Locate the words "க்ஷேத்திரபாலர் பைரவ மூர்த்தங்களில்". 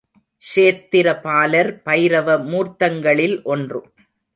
0.43-3.41